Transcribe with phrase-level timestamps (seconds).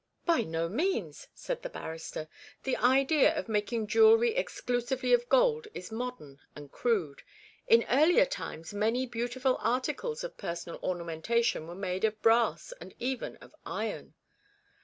[0.25, 2.27] 'By no means,' said the barrister;
[2.63, 7.21] 'the idea of making jewellery exclusively of gold is modern and crude.
[7.67, 13.35] In earlier times many beautiful articles of personal ornamentation were made of brass and even
[13.35, 14.15] of iron.'